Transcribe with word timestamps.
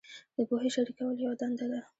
د 0.35 0.37
پوهې 0.49 0.69
شریکول 0.75 1.15
یوه 1.23 1.35
دنده 1.39 1.65
ده. 1.71 1.79